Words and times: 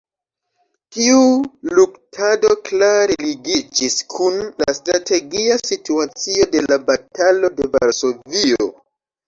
Tiu 0.95 1.17
luktado 1.79 2.51
klare 2.69 3.19
ligiĝis 3.27 3.99
kun 4.15 4.41
la 4.65 4.75
strategia 4.79 5.61
situacio 5.73 6.51
de 6.57 6.67
la 6.73 6.83
Batalo 6.91 7.55
de 7.61 7.73
Varsovio. 7.79 8.71